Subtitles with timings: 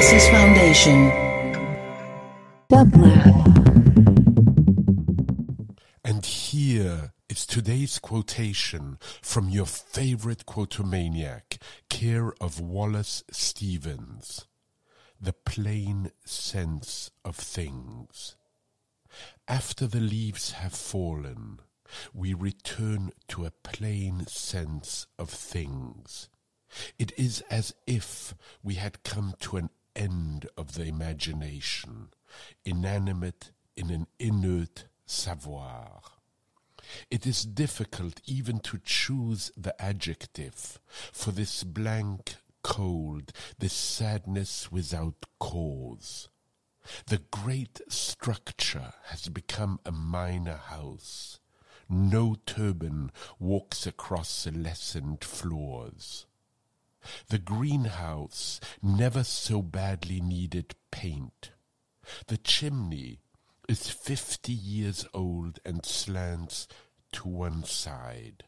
[0.00, 1.10] Foundation.
[6.02, 11.58] And here is today's quotation from your favorite quotomaniac,
[11.90, 14.46] care of Wallace Stevens.
[15.20, 18.36] The plain sense of things.
[19.46, 21.58] After the leaves have fallen,
[22.14, 26.30] we return to a plain sense of things.
[26.98, 32.08] It is as if we had come to an end of the imagination,
[32.64, 36.02] inanimate in an inert savoir.
[37.10, 40.80] It is difficult even to choose the adjective
[41.12, 46.28] for this blank cold, this sadness without cause.
[47.06, 51.38] The great structure has become a minor house.
[51.88, 56.26] No turban walks across the lessened floors.
[57.28, 61.52] The greenhouse never so badly needed paint.
[62.26, 63.20] The chimney
[63.68, 66.66] is fifty years old and slants
[67.12, 68.44] to one side.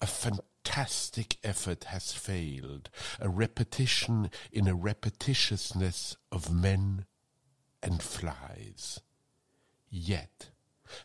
[0.00, 7.06] A fantastic effort has failed, a repetition in a repetitiousness of men
[7.82, 9.00] and flies.
[9.88, 10.50] Yet,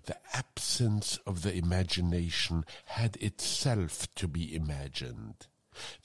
[0.05, 5.47] the absence of the imagination had itself to be imagined.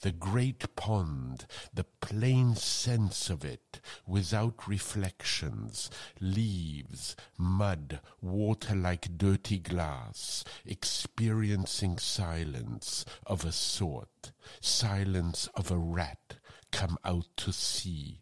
[0.01, 9.59] The great pond, the plain sense of it, without reflections, leaves, mud, water like dirty
[9.59, 16.35] glass, experiencing silence of a sort, silence of a rat
[16.71, 18.21] come out to see.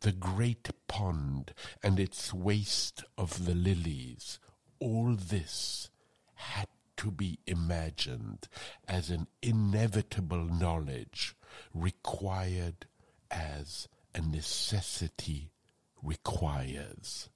[0.00, 4.38] The great pond and its waste of the lilies,
[4.78, 5.90] all this
[6.34, 6.68] had
[7.00, 8.46] to be imagined
[8.86, 11.34] as an inevitable knowledge
[11.72, 12.84] required
[13.30, 15.50] as a necessity
[16.02, 17.30] requires.